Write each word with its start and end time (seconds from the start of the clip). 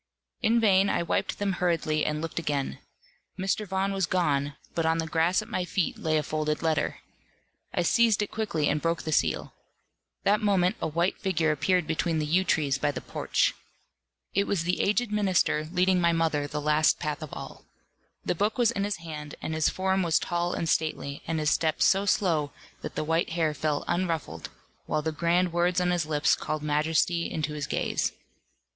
In 0.41 0.59
vain 0.59 0.89
I 0.89 1.03
wiped 1.03 1.37
them 1.37 1.51
hurriedly 1.53 2.03
and 2.05 2.23
looked 2.23 2.39
again. 2.39 2.79
Mr. 3.37 3.67
Vaughan 3.67 3.93
was 3.93 4.07
gone; 4.07 4.55
but 4.73 4.83
on 4.83 4.97
the 4.97 5.05
grass 5.05 5.43
at 5.43 5.47
my 5.47 5.63
feet 5.63 5.95
lay 5.99 6.17
a 6.17 6.23
folded 6.23 6.63
letter. 6.63 7.01
I 7.71 7.83
seized 7.83 8.23
it 8.23 8.31
quickly, 8.31 8.67
and 8.67 8.81
broke 8.81 9.03
the 9.03 9.11
seal. 9.11 9.53
That 10.23 10.41
moment 10.41 10.77
a 10.81 10.87
white 10.87 11.19
figure 11.19 11.51
appeared 11.51 11.85
between 11.85 12.17
the 12.17 12.25
yew 12.25 12.43
trees 12.43 12.79
by 12.79 12.89
the 12.89 12.99
porch. 12.99 13.53
It 14.33 14.47
was 14.47 14.63
the 14.63 14.81
aged 14.81 15.11
minister 15.11 15.69
leading 15.71 16.01
my 16.01 16.13
mother 16.13 16.47
the 16.47 16.59
last 16.59 16.97
path 16.97 17.21
of 17.21 17.31
all. 17.31 17.63
The 18.25 18.33
book 18.33 18.57
was 18.57 18.71
in 18.71 18.85
his 18.85 18.95
hand, 18.97 19.35
and 19.39 19.53
his 19.53 19.69
form 19.69 20.01
was 20.01 20.17
tall 20.17 20.55
and 20.55 20.67
stately, 20.67 21.21
and 21.27 21.37
his 21.39 21.51
step 21.51 21.79
so 21.79 22.07
slow, 22.07 22.51
that 22.81 22.95
the 22.95 23.03
white 23.03 23.33
hair 23.33 23.53
fell 23.53 23.85
unruffled, 23.87 24.49
while 24.87 25.03
the 25.03 25.11
grand 25.11 25.53
words 25.53 25.79
on 25.79 25.91
his 25.91 26.07
lips 26.07 26.35
called 26.35 26.63
majesty 26.63 27.29
into 27.29 27.53
his 27.53 27.67
gaze. 27.67 28.13